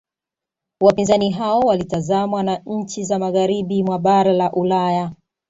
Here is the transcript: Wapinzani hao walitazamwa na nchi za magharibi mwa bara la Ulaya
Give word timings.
Wapinzani 0.81 1.29
hao 1.29 1.59
walitazamwa 1.59 2.43
na 2.43 2.61
nchi 2.65 3.03
za 3.03 3.19
magharibi 3.19 3.83
mwa 3.83 3.99
bara 3.99 4.33
la 4.33 4.51
Ulaya 4.51 5.11